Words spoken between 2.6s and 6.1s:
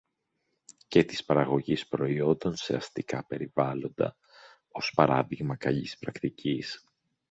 αστικά περιβάλλοντα, ως παράδειγμα καλής